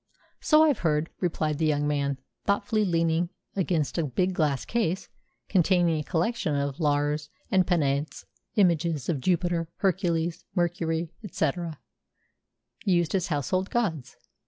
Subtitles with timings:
[0.39, 5.09] "So I've heard," replied the young man thoughtfully, leaning against a big glass case
[5.47, 8.25] containing a collection of lares and penates
[8.55, 11.51] images of Jupiter, Hercules, Mercury, &c.,
[12.83, 14.17] used as household gods.